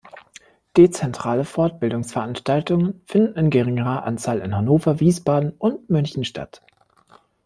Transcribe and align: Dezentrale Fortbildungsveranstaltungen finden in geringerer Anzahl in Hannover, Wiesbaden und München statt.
Dezentrale 0.77 1.45
Fortbildungsveranstaltungen 1.45 3.03
finden 3.05 3.37
in 3.37 3.49
geringerer 3.51 4.03
Anzahl 4.03 4.39
in 4.39 4.55
Hannover, 4.55 4.99
Wiesbaden 4.99 5.53
und 5.59 5.91
München 5.91 6.25
statt. 6.25 6.63